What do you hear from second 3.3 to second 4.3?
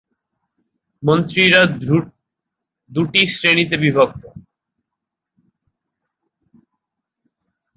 শ্রেণিতে বিভক্ত।